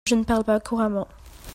Je 0.07 0.15
ne 0.15 0.23
parle 0.23 0.43
pas 0.43 0.59
couramment. 0.59 1.07